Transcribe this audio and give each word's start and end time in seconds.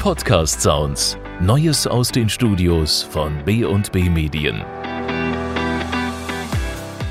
Podcast 0.00 0.62
Sounds. 0.62 1.18
Neues 1.42 1.86
aus 1.86 2.10
den 2.10 2.26
Studios 2.26 3.02
von 3.02 3.44
B&B 3.44 4.08
Medien. 4.08 4.64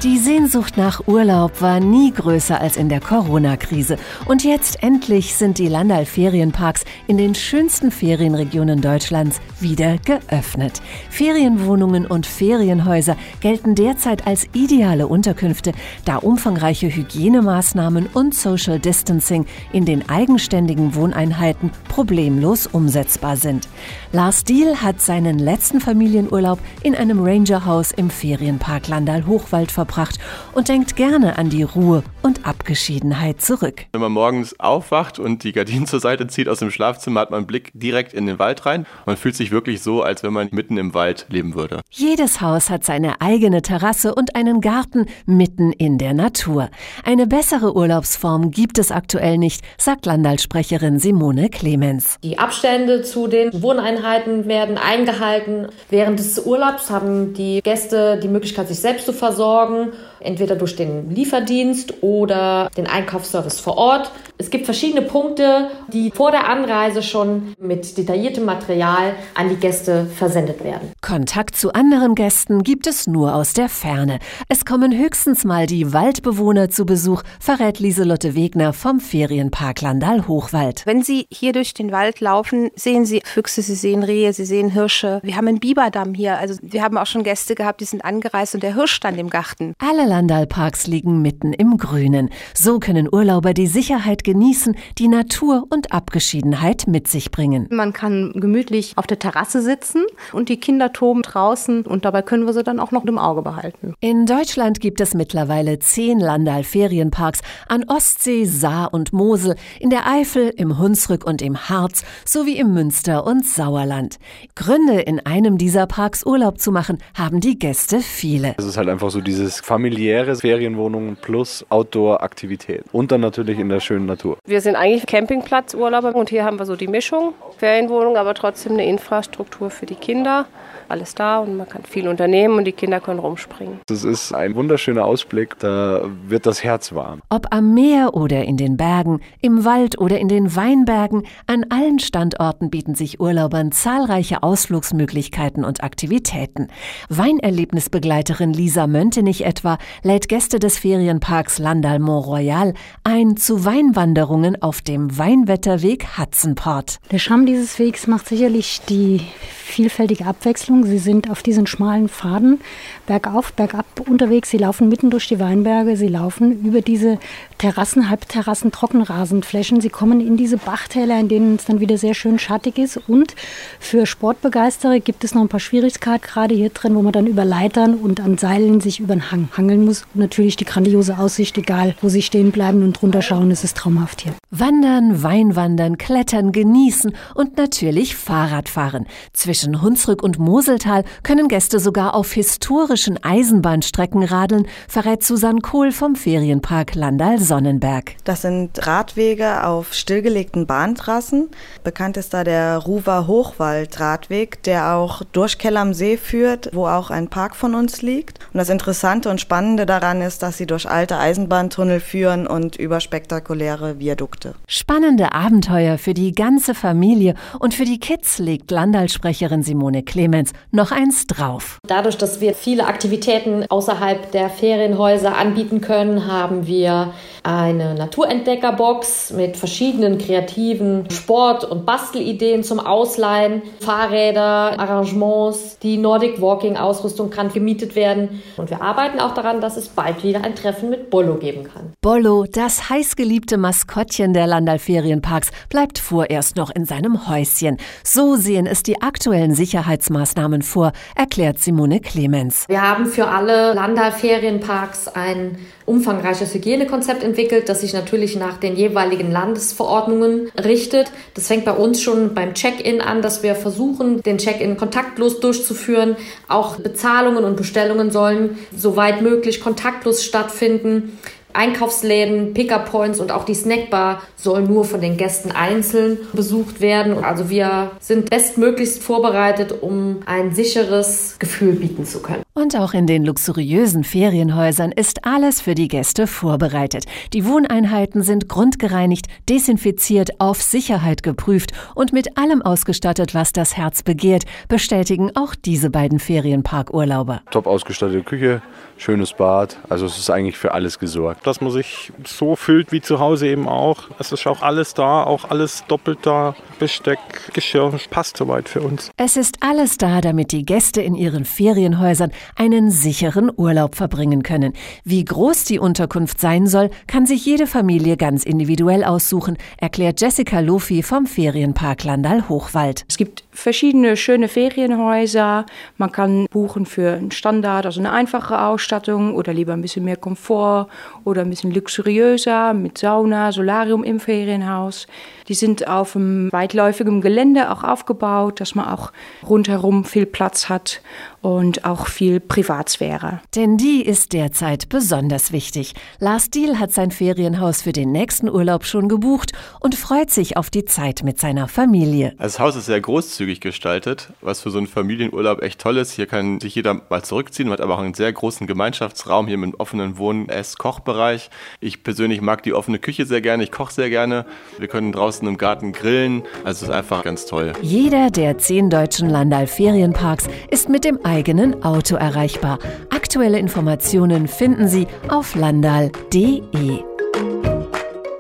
Die 0.04 0.18
Sehnsucht 0.18 0.78
nach 0.78 1.08
Urlaub 1.08 1.62
war 1.62 1.82
nie 1.82 2.14
größer 2.14 2.62
als 2.62 2.78
in 2.78 2.88
der 2.88 3.02
Corona-Krise. 3.02 3.98
Und 4.28 4.46
jetzt 4.46 4.82
endlich 4.82 5.36
sind 5.36 5.58
die 5.58 5.68
Landal-Ferienparks 5.68 6.86
in 7.08 7.18
den 7.18 7.36
schönsten 7.36 7.92
Ferienregionen 7.92 8.80
Deutschlands 8.80 9.42
wieder 9.60 9.98
geöffnet. 9.98 10.82
Ferienwohnungen 11.10 12.06
und 12.06 12.26
Ferienhäuser 12.26 13.18
gelten 13.42 13.76
derzeit 13.76 14.26
als 14.26 14.48
ideale 14.54 15.06
Unterkünfte, 15.06 15.74
da 16.06 16.16
umfangreiche 16.16 16.88
Hygienemaßnahmen 16.88 18.08
und 18.14 18.34
Social 18.34 18.80
Distancing 18.80 19.48
in 19.74 19.84
den 19.84 20.08
eigenständigen 20.08 20.96
Wohneinheiten 20.96 21.72
problemlos 21.90 22.68
umsetzbar 22.68 23.36
sind. 23.36 23.68
Lars 24.14 24.46
Diehl 24.46 24.78
hat 24.78 25.02
seinen 25.02 25.40
letzten 25.40 25.82
Familienurlaub 25.82 26.60
in 26.84 26.96
einem 26.96 27.22
Rangerhaus 27.22 27.92
im 27.92 28.10
Ferienpark 28.10 28.88
Landal-Hochwald 28.88 29.74
verbracht 29.74 29.89
verbracht 29.90 30.20
und 30.54 30.70
denkt 30.70 30.96
gerne 30.96 31.38
an 31.38 31.50
die 31.50 31.64
Ruhe 31.64 32.04
und 32.22 32.46
Abgeschiedenheit 32.46 33.42
zurück. 33.42 33.86
Wenn 33.92 34.02
man 34.02 34.12
morgens 34.12 34.60
aufwacht 34.60 35.20
und 35.20 35.44
die 35.44 35.52
Gardinen 35.52 35.88
zur 35.88 36.00
Seite 36.00 36.28
zieht 36.28 36.48
aus 36.48 36.60
dem 36.60 36.72
Schlafzimmer, 36.72 37.22
hat 37.22 37.32
man 37.32 37.40
einen 37.40 37.48
Blick 37.48 37.72
direkt 37.74 38.14
in 38.14 38.28
den 38.28 38.40
Wald 38.40 38.66
rein. 38.66 38.86
Man 39.06 39.18
fühlt 39.18 39.36
sich 39.36 39.52
wirklich 39.52 39.82
so, 39.82 40.04
als 40.04 40.24
wenn 40.24 40.34
man 40.34 40.50
mitten 40.52 40.78
im 40.78 40.94
Wald 40.94 41.26
leben 41.30 41.56
würde. 41.56 41.82
Jedes 41.90 42.42
Haus 42.42 42.70
hat 42.70 42.84
seine 42.84 43.22
eigene 43.22 43.62
Terrasse 43.62 44.14
und 44.14 44.36
einen 44.36 44.62
Garten 44.62 45.08
mitten 45.26 45.72
in 45.72 45.98
der 45.98 46.14
Natur. 46.14 46.70
Eine 47.04 47.28
bessere 47.28 47.76
Urlaubsform 47.76 48.52
gibt 48.52 48.78
es 48.78 48.92
aktuell 48.92 49.38
nicht, 49.38 49.64
sagt 49.78 50.06
Landalsprecherin 50.06 51.00
Simone 51.00 51.50
Clemens. 51.50 52.18
Die 52.24 52.38
Abstände 52.38 53.02
zu 53.02 53.28
den 53.28 53.50
Wohneinheiten 53.62 54.48
werden 54.48 54.78
eingehalten. 54.78 55.68
Während 55.90 56.20
des 56.20 56.46
Urlaubs 56.46 56.90
haben 56.90 57.34
die 57.34 57.62
Gäste 57.62 58.20
die 58.22 58.28
Möglichkeit, 58.28 58.68
sich 58.68 58.80
selbst 58.80 59.06
zu 59.06 59.14
versorgen 59.14 59.79
um 59.80 59.94
entweder 60.22 60.56
durch 60.56 60.76
den 60.76 61.10
Lieferdienst 61.10 62.02
oder 62.02 62.70
den 62.78 62.88
Einkaufsservice 62.88 63.60
vor 63.60 63.78
Ort. 63.78 64.12
Es 64.38 64.50
gibt 64.50 64.66
verschiedene 64.66 65.02
Punkte, 65.02 65.70
die 65.92 66.12
vor 66.12 66.32
der 66.32 66.48
Anreise 66.48 67.04
schon 67.04 67.54
mit 67.60 67.98
detailliertem 67.98 68.46
Material 68.46 69.14
an 69.36 69.50
die 69.50 69.56
Gäste 69.56 70.06
versendet 70.06 70.64
werden. 70.64 70.92
Kontakt 71.02 71.56
zu 71.56 71.74
anderen 71.74 72.16
Gästen 72.16 72.64
gibt 72.64 72.88
es 72.88 73.08
nur 73.08 73.36
aus 73.36 73.54
der 73.54 73.70
Ferne. 73.70 74.20
Es 74.48 74.66
kommen 74.66 74.98
höchstens 74.98 75.44
mal 75.44 75.66
die 75.66 75.94
Waldbewohner 75.94 76.70
zu 76.70 76.86
Besuch, 76.86 77.24
verrät 77.40 77.80
Lieselotte 77.80 78.36
Wegner 78.36 78.74
vom 78.74 79.00
Ferienpark 79.00 79.82
Landal 79.82 80.28
Hochwald. 80.28 80.86
Wenn 80.86 81.04
Sie 81.04 81.28
hier 81.32 81.54
durch 81.54 81.74
den 81.74 81.92
Wald 81.92 82.20
laufen, 82.20 82.70
sehen 82.76 83.06
Sie 83.06 83.22
Füchse, 83.24 83.62
Sie 83.62 83.76
sehen 83.76 84.04
Rehe, 84.04 84.34
Sie 84.34 84.46
sehen 84.46 84.70
Hirsche. 84.70 85.20
Wir 85.24 85.36
haben 85.36 85.48
einen 85.48 85.60
Biberdamm 85.60 86.14
hier. 86.14 86.38
Also 86.38 86.56
wir 86.62 86.84
haben 86.84 86.98
auch 86.98 87.06
schon 87.06 87.24
Gäste 87.24 87.56
gehabt, 87.56 87.82
die 87.82 87.86
sind 87.86 88.04
angereist 88.04 88.56
und 88.56 88.64
der 88.64 88.76
Hirsch 88.76 88.94
stand 88.94 89.18
im 89.18 89.30
Garten. 89.30 89.74
Alle 89.80 90.09
Landalparks 90.10 90.88
liegen 90.88 91.22
mitten 91.22 91.54
im 91.54 91.78
Grünen. 91.78 92.30
So 92.56 92.80
können 92.80 93.08
Urlauber 93.10 93.54
die 93.54 93.68
Sicherheit 93.68 94.24
genießen, 94.24 94.76
die 94.98 95.08
Natur 95.08 95.66
und 95.70 95.94
Abgeschiedenheit 95.94 96.86
mit 96.88 97.08
sich 97.08 97.30
bringen. 97.30 97.68
Man 97.70 97.94
kann 97.94 98.34
gemütlich 98.34 98.94
auf 98.98 99.06
der 99.06 99.20
Terrasse 99.20 99.62
sitzen 99.62 100.04
und 100.34 100.50
die 100.50 100.60
Kinder 100.60 100.92
toben 100.92 101.22
draußen 101.22 101.86
und 101.86 102.06
dabei 102.06 102.24
können 102.24 102.48
wir 102.48 102.54
sie 102.54 102.64
dann 102.64 102.80
auch 102.80 102.92
noch 102.92 103.06
im 103.06 103.20
Auge 103.20 103.44
behalten. 103.44 103.94
In 104.00 104.26
Deutschland 104.26 104.80
gibt 104.80 105.00
es 105.00 105.14
mittlerweile 105.14 105.78
zehn 105.78 106.20
Landal-Ferienparks 106.20 107.42
an 107.68 107.86
Ostsee, 107.88 108.46
Saar 108.46 108.94
und 108.94 109.14
Mosel, 109.14 109.56
in 109.80 109.92
der 109.92 110.08
Eifel, 110.08 110.52
im 110.58 110.80
Hunsrück 110.80 111.26
und 111.26 111.42
im 111.44 111.70
Harz 111.70 112.04
sowie 112.26 112.58
im 112.58 112.74
Münster 112.74 113.28
und 113.28 113.46
Sauerland. 113.46 114.18
Gründe, 114.56 115.02
in 115.02 115.24
einem 115.26 115.60
dieser 115.60 115.86
Parks 115.86 116.26
Urlaub 116.26 116.60
zu 116.60 116.72
machen, 116.72 116.98
haben 117.14 117.40
die 117.42 117.60
Gäste 117.60 118.00
viele. 118.00 118.56
Es 118.58 118.66
ist 118.66 118.78
halt 118.78 118.90
einfach 118.90 119.12
so 119.12 119.22
dieses 119.22 119.60
familiäre 119.60 119.99
Ferienwohnungen 120.40 121.18
plus 121.18 121.66
Outdoor-Aktivität 121.70 122.84
und 122.92 123.12
dann 123.12 123.22
natürlich 123.22 123.60
in 123.60 123.70
der 123.70 123.80
schönen 123.80 124.06
Natur. 124.06 124.38
Wir 124.46 124.62
sind 124.62 124.76
eigentlich 124.76 125.06
Campingplatzurlauber 125.06 126.16
und 126.16 126.30
hier 126.30 126.44
haben 126.44 126.58
wir 126.60 126.66
so 126.66 126.76
die 126.76 126.88
Mischung. 126.88 127.34
Ferienwohnung, 127.58 128.16
aber 128.18 128.34
trotzdem 128.34 128.74
eine 128.74 128.86
Infrastruktur 128.86 129.70
für 129.70 129.86
die 129.86 129.96
Kinder. 129.96 130.46
Alles 130.88 131.14
da 131.14 131.40
und 131.40 131.56
man 131.56 131.70
kann 131.70 131.84
viel 131.84 132.08
unternehmen 132.08 132.56
und 132.58 132.66
die 132.66 132.72
Kinder 132.72 133.00
können 133.00 133.20
rumspringen. 133.20 133.80
Es 133.92 134.04
ist 134.04 134.34
ein 134.34 134.56
wunderschöner 134.56 135.06
Ausblick, 135.06 135.60
da 135.60 136.02
wird 136.28 136.48
das 136.48 136.64
Herz 136.64 136.94
warm. 136.96 137.22
Ob 137.30 137.54
am 137.54 137.76
Meer 137.76 138.16
oder 138.16 138.44
in 138.46 138.58
den 138.58 138.76
Bergen, 138.76 139.20
im 139.40 139.66
Wald 139.66 140.00
oder 140.00 140.18
in 140.18 140.30
den 140.30 140.56
Weinbergen, 140.56 141.28
an 141.46 141.66
allen 141.70 142.00
Standorten 142.00 142.72
bieten 142.72 142.96
sich 142.96 143.20
Urlaubern 143.20 143.72
zahlreiche 143.72 144.42
Ausflugsmöglichkeiten 144.42 145.64
und 145.64 145.84
Aktivitäten. 145.84 146.70
Weinerlebnisbegleiterin 147.10 148.54
Lisa 148.54 148.88
Möntenich 148.88 149.46
etwa 149.46 149.78
lädt 150.04 150.30
Gäste 150.30 150.60
des 150.60 150.78
Ferienparks 150.78 151.60
Landal 151.60 152.00
Mont 152.00 152.28
Royal 152.28 152.74
ein 153.04 153.38
zu 153.38 153.66
Weinwanderungen 153.66 154.62
auf 154.62 154.82
dem 154.82 155.18
Weinwetterweg 155.18 156.18
Hudson-Port. 156.18 157.00
Der 157.12 157.20
Charme 157.20 157.46
dieses 157.46 157.78
Wegs 157.80 158.08
macht 158.08 158.28
sicherlich 158.28 158.82
die 158.88 159.22
vielfältige 159.70 160.26
Abwechslung. 160.26 160.86
Sie 160.86 160.98
sind 160.98 161.30
auf 161.30 161.44
diesen 161.44 161.68
schmalen 161.68 162.10
Pfaden 162.10 162.60
bergauf, 163.06 163.54
bergab 163.54 163.86
unterwegs. 164.08 164.50
Sie 164.50 164.58
laufen 164.58 164.90
mitten 164.90 165.10
durch 165.10 165.28
die 165.28 165.40
Weinberge. 165.40 165.96
Sie 165.96 166.08
laufen 166.08 166.64
über 166.66 166.82
diese 166.82 167.20
Terrassen, 167.58 168.10
Halbterrassen, 168.10 168.72
Trockenrasenflächen. 168.72 169.82
Sie 169.82 169.90
kommen 169.90 170.22
in 170.22 170.38
diese 170.38 170.58
Bachtäler, 170.58 171.20
in 171.20 171.28
denen 171.28 171.56
es 171.56 171.66
dann 171.66 171.80
wieder 171.80 171.98
sehr 171.98 172.14
schön 172.14 172.40
schattig 172.40 172.78
ist. 172.78 172.98
Und 173.08 173.36
für 173.80 174.06
Sportbegeistere 174.06 175.00
gibt 175.00 175.24
es 175.24 175.36
noch 175.36 175.42
ein 175.42 175.50
paar 175.50 175.60
Schwierigkeiten 175.60 176.20
gerade 176.22 176.56
hier 176.56 176.70
drin, 176.70 176.96
wo 176.96 177.02
man 177.02 177.14
dann 177.14 177.28
über 177.28 177.46
Leitern 177.46 177.96
und 177.96 178.20
an 178.20 178.38
Seilen 178.38 178.82
sich 178.82 179.00
über 179.00 179.16
den 179.16 179.32
Hang 179.32 179.50
hangeln 179.56 179.79
muss. 179.86 180.04
Und 180.14 180.22
natürlich 180.22 180.56
die 180.56 180.66
grandiose 180.66 181.18
Aussicht, 181.18 181.58
egal 181.58 181.96
wo 182.02 182.10
Sie 182.10 182.22
stehen 182.22 182.52
bleiben 182.52 182.84
und 182.84 183.02
drunter 183.02 183.22
schauen, 183.22 183.52
es 183.52 183.64
ist 183.64 183.78
traumhaft 183.78 184.22
hier. 184.22 184.34
Wandern, 184.52 185.22
Weinwandern, 185.22 185.98
Klettern, 185.98 186.52
genießen 186.52 187.14
und 187.36 187.58
natürlich 187.58 188.16
Fahrradfahren. 188.16 189.06
Zwischen 189.34 189.82
Hunsrück 189.82 190.24
und 190.24 190.40
Moseltal 190.40 191.04
können 191.24 191.48
Gäste 191.48 191.80
sogar 191.80 192.16
auf 192.16 192.34
historischen 192.34 193.24
Eisenbahnstrecken 193.24 194.24
radeln, 194.24 194.68
verrät 194.88 195.24
Susanne 195.24 195.62
Kohl 195.62 195.92
vom 195.92 196.16
Ferienpark 196.16 196.96
Landal 196.96 197.40
Sonnenberg. 197.40 198.16
Das 198.24 198.42
sind 198.42 198.86
Radwege 198.88 199.66
auf 199.66 199.94
stillgelegten 199.94 200.66
Bahntrassen. 200.66 201.50
Bekannt 201.84 202.18
ist 202.18 202.34
da 202.34 202.44
der 202.44 202.78
Ruwer 202.78 203.28
Hochwald-Radweg, 203.28 204.64
der 204.64 204.96
auch 204.96 205.22
durch 205.32 205.58
Keller 205.58 205.82
am 205.82 205.94
See 205.94 206.18
führt, 206.18 206.70
wo 206.74 206.88
auch 206.88 207.12
ein 207.12 207.28
Park 207.28 207.56
von 207.56 207.76
uns 207.76 208.02
liegt. 208.02 208.40
Und 208.52 208.58
das 208.58 208.70
Interessante 208.70 209.30
und 209.30 209.40
Spannende 209.40 209.69
daran 209.78 210.22
ist, 210.22 210.44
dass 210.44 210.58
sie 210.58 210.66
durch 210.66 210.90
alte 210.90 211.18
Eisenbahntunnel 211.18 212.00
führen 212.00 212.48
und 212.48 212.76
über 212.76 213.00
spektakuläre 213.00 214.00
Viadukte. 214.00 214.56
Spannende 214.68 215.34
Abenteuer 215.34 215.98
für 215.98 216.14
die 216.14 216.34
ganze 216.34 216.74
Familie 216.74 217.36
und 217.60 217.74
für 217.74 217.86
die 217.86 218.00
Kids 218.00 218.40
legt 218.40 218.72
Landalsprecherin 218.72 219.64
Simone 219.64 220.04
Clemens 220.04 220.54
noch 220.72 220.92
eins 220.92 221.28
drauf. 221.28 221.80
Dadurch, 221.88 222.18
dass 222.18 222.42
wir 222.42 222.54
viele 222.54 222.86
Aktivitäten 222.86 223.66
außerhalb 223.70 224.32
der 224.32 224.50
Ferienhäuser 224.50 225.38
anbieten 225.38 225.82
können, 225.82 226.28
haben 226.28 226.68
wir 226.68 227.14
eine 227.44 227.96
Naturentdeckerbox 227.96 229.32
mit 229.32 229.58
verschiedenen 229.58 230.18
kreativen 230.18 231.10
Sport- 231.10 231.64
und 231.64 231.86
Bastelideen 231.86 232.64
zum 232.64 232.80
Ausleihen, 232.80 233.62
Fahrräder, 233.80 234.80
Arrangements, 234.80 235.78
die 235.80 235.98
Nordic 235.98 236.42
Walking 236.42 236.78
Ausrüstung 236.78 237.30
kann 237.30 237.52
gemietet 237.52 237.96
werden 237.96 238.42
und 238.58 238.70
wir 238.70 238.82
arbeiten 238.82 239.20
auch 239.20 239.34
daran, 239.34 239.59
dass 239.60 239.78
es 239.78 239.88
bald 239.90 240.24
wieder 240.24 240.44
ein 240.44 240.56
Treffen 240.56 240.90
mit 240.90 241.10
Bollo 241.10 241.36
geben 241.36 241.64
kann. 241.64 241.94
Bollo, 242.02 242.46
das 242.52 242.90
heißgeliebte 242.90 243.58
Maskottchen 243.58 244.34
der 244.34 244.48
Landal 244.48 244.80
Ferienparks, 244.80 245.52
bleibt 245.70 246.00
vorerst 246.00 246.56
noch 246.56 246.70
in 246.70 246.86
seinem 246.86 247.28
Häuschen. 247.28 247.78
So 248.04 248.36
sehen 248.36 248.66
es 248.66 248.84
die 248.84 249.02
aktuellen 249.02 249.54
Sicherheitsmaßnahmen 249.54 250.62
vor, 250.62 250.94
erklärt 251.16 251.60
Simone 251.60 252.00
Clemens. 252.00 252.66
Wir 252.68 252.82
haben 252.82 253.06
für 253.06 253.28
alle 253.28 253.74
Landal 253.74 254.12
Ferienparks 254.12 255.08
ein 255.08 255.58
umfangreiches 255.90 256.54
Hygienekonzept 256.54 257.24
entwickelt, 257.24 257.68
das 257.68 257.82
sich 257.82 257.94
natürlich 257.94 258.36
nach 258.36 258.58
den 258.58 258.76
jeweiligen 258.76 259.32
Landesverordnungen 259.32 260.52
richtet. 260.64 261.12
Das 261.34 261.48
fängt 261.48 261.66
bei 261.66 261.72
uns 261.72 262.02
schon 262.02 262.36
beim 262.36 262.54
Check-in 262.54 263.02
an, 263.02 263.24
dass 263.24 263.42
wir 263.42 263.56
versuchen, 263.56 264.22
den 264.22 264.38
Check-in 264.38 264.78
kontaktlos 264.78 265.40
durchzuführen. 265.40 266.16
Auch 266.48 266.76
Bezahlungen 266.76 267.44
und 267.44 267.58
Bestellungen 267.58 268.12
sollen 268.12 268.60
soweit 268.76 269.22
möglich 269.24 269.39
kontaktlos 269.62 270.24
stattfinden. 270.24 271.18
Einkaufsläden, 271.52 272.54
Pickup-Points 272.54 273.20
und 273.20 273.32
auch 273.32 273.44
die 273.44 273.56
Snackbar 273.56 274.22
soll 274.36 274.62
nur 274.62 274.86
von 274.86 275.02
den 275.02 275.18
Gästen 275.18 275.52
einzeln 275.52 276.20
besucht 276.32 276.80
werden. 276.80 277.24
Also 277.24 277.50
wir 277.50 277.92
sind 278.00 278.30
bestmöglichst 278.30 279.02
vorbereitet, 279.02 279.74
um 279.82 280.20
ein 280.26 280.54
sicheres 280.54 281.38
Gefühl 281.40 281.74
bieten 281.74 282.06
zu 282.06 282.22
können. 282.22 282.44
Und 282.62 282.76
auch 282.76 282.94
in 282.94 283.08
den 283.08 283.24
luxuriösen 283.24 284.04
Ferienhäusern 284.04 284.92
ist 284.92 285.24
alles 285.24 285.62
für 285.62 285.76
die 285.76 285.88
Gäste 285.88 286.28
vorbereitet. 286.28 287.06
Die 287.32 287.46
Wohneinheiten 287.46 288.22
sind 288.22 288.50
grundgereinigt, 288.50 289.28
desinfiziert, 289.48 290.42
auf 290.42 290.62
Sicherheit 290.62 291.24
geprüft 291.24 291.72
und 291.96 292.12
mit 292.12 292.38
allem 292.38 292.62
ausgestattet, 292.62 293.34
was 293.34 293.54
das 293.54 293.78
Herz 293.78 294.04
begehrt, 294.04 294.44
bestätigen 294.68 295.32
auch 295.38 295.56
diese 295.56 295.90
beiden 295.90 296.20
Ferienparkurlauber. 296.20 297.44
Top 297.50 297.66
ausgestattete 297.66 298.24
Küche, 298.24 298.62
schönes 298.98 299.32
Bad, 299.32 299.78
also 299.88 300.06
es 300.06 300.18
ist 300.18 300.30
eigentlich 300.30 300.58
für 300.58 300.74
alles 300.74 301.00
gesorgt. 301.00 301.48
Dass 301.48 301.62
man 301.62 301.72
sich 301.72 302.12
so 302.26 302.58
fühlt 302.58 302.92
wie 302.92 303.00
zu 303.00 303.20
Hause 303.20 303.48
eben 303.48 303.70
auch. 303.70 304.10
Es 304.20 304.34
ist 304.34 304.46
auch 304.46 304.62
alles 304.62 304.94
da, 304.94 305.24
auch 305.24 305.46
alles 305.50 305.86
doppelt 305.88 306.20
da, 306.24 306.58
Besteck, 306.78 307.20
Geschirr, 307.54 307.98
passt 308.10 308.36
soweit 308.36 308.68
für 308.68 308.82
uns. 308.82 309.12
Es 309.16 309.38
ist 309.38 309.64
alles 309.64 309.98
da, 309.98 310.20
damit 310.20 310.52
die 310.52 310.66
Gäste 310.66 311.02
in 311.02 311.16
ihren 311.16 311.46
Ferienhäusern 311.46 312.32
einen 312.56 312.92
sicheren 312.92 313.52
Urlaub 313.56 313.96
verbringen 313.96 314.44
können. 314.44 314.74
Wie 315.04 315.24
groß 315.24 315.64
die 315.66 315.80
Unterkunft 315.80 316.40
sein 316.40 316.68
soll, 316.68 316.90
kann 317.08 317.26
sich 317.26 317.46
jede 317.46 317.68
Familie 317.68 318.18
ganz 318.18 318.44
individuell 318.44 319.04
aussuchen, 319.04 319.58
erklärt 319.78 320.22
Jessica 320.22 320.60
Lofi 320.60 321.04
vom 321.04 321.26
Ferienpark 321.26 322.04
Landal 322.04 322.50
Hochwald. 322.50 323.06
Es 323.08 323.18
gibt 323.18 323.44
verschiedene 323.52 324.18
schöne 324.18 324.48
Ferienhäuser. 324.48 325.66
Man 325.98 326.12
kann 326.12 326.48
buchen 326.52 326.86
für 326.86 327.14
einen 327.14 327.32
Standard, 327.32 327.86
also 327.86 328.00
eine 328.00 328.12
einfache 328.12 328.62
Ausstattung 328.62 329.36
oder 329.36 329.54
lieber 329.54 329.74
ein 329.74 329.82
bisschen 329.82 330.06
mehr 330.06 330.18
Komfort 330.18 330.88
oder 331.24 331.42
ein 331.42 331.50
bisschen 331.50 331.72
luxuriöser 331.72 332.74
mit 332.74 332.98
Sauna, 332.98 333.52
Solarium 333.52 334.04
im 334.04 334.20
Ferienhaus. 334.20 335.08
Die 335.48 335.56
sind 335.56 335.88
auf 335.88 336.16
einem 336.16 336.52
weitläufigen 336.52 337.22
Gelände 337.22 337.72
auch 337.72 337.84
aufgebaut, 337.84 338.62
dass 338.62 338.76
man 338.76 338.88
auch 338.88 339.12
rundherum 339.48 340.06
viel 340.06 340.28
Platz 340.28 340.70
hat 340.70 341.02
und 341.42 341.86
auch 341.86 342.08
viel 342.08 342.29
Privatsphäre. 342.38 343.42
Denn 343.56 343.78
die 343.78 344.06
ist 344.06 344.34
derzeit 344.34 344.90
besonders 344.90 345.52
wichtig. 345.52 345.96
Lars 346.20 346.52
Diel 346.52 346.78
hat 346.78 346.92
sein 346.92 347.10
Ferienhaus 347.10 347.82
für 347.82 347.92
den 347.92 348.12
nächsten 348.12 348.48
Urlaub 348.48 348.86
schon 348.86 349.10
gebucht 349.10 349.54
und 349.80 349.96
freut 349.96 350.30
sich 350.30 350.58
auf 350.58 350.70
die 350.70 350.86
Zeit 350.86 351.24
mit 351.24 351.40
seiner 351.40 351.68
Familie. 351.68 352.36
Das 352.38 352.60
Haus 352.60 352.76
ist 352.76 352.86
sehr 352.86 353.02
großzügig 353.02 353.62
gestaltet, 353.62 354.30
was 354.42 354.62
für 354.62 354.70
so 354.70 354.78
einen 354.78 354.88
Familienurlaub 354.88 355.64
echt 355.64 355.82
toll 355.82 355.98
ist. 355.98 356.12
Hier 356.12 356.28
kann 356.28 356.60
sich 356.60 356.76
jeder 356.76 357.02
mal 357.10 357.24
zurückziehen, 357.24 357.72
hat 357.72 357.82
aber 357.82 357.96
auch 357.96 358.02
einen 358.02 358.14
sehr 358.14 358.32
großen 358.32 358.68
Gemeinschaftsraum 358.68 359.48
hier 359.48 359.58
mit 359.58 359.80
offenen 359.80 360.18
Wohn-, 360.18 360.50
Ess-, 360.50 360.78
Kochbereich. 360.78 361.50
Ich 361.80 362.04
persönlich 362.04 362.42
mag 362.42 362.64
die 362.64 362.74
offene 362.74 363.00
Küche 363.00 363.26
sehr 363.26 363.42
gerne, 363.42 363.64
ich 363.64 363.72
koche 363.72 363.94
sehr 363.94 364.10
gerne. 364.10 364.46
Wir 364.78 364.88
können 364.88 365.12
draußen 365.12 365.48
im 365.48 365.58
Garten 365.58 365.94
grillen, 365.94 366.44
also 366.64 366.84
es 366.84 366.90
ist 366.90 366.90
einfach 366.90 367.24
ganz 367.24 367.46
toll. 367.46 367.74
Jeder 367.82 368.30
der 368.30 368.58
zehn 368.58 368.90
deutschen 368.90 369.30
Landal-Ferienparks 369.30 370.48
ist 370.70 370.90
mit 370.90 371.06
dem 371.06 371.24
eigenen 371.24 371.84
Auto 371.84 372.16
erreichbar. 372.20 372.80
Aktuelle 373.10 373.60
Informationen 373.60 374.48
finden 374.48 374.88
Sie 374.88 375.08
auf 375.30 375.56
landal.de. 375.56 377.00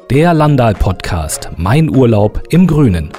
Der 0.09 0.33
Landal 0.33 0.73
Podcast 0.73 1.49
Mein 1.57 1.95
Urlaub 1.95 2.41
im 2.49 2.65
Grünen. 2.65 3.11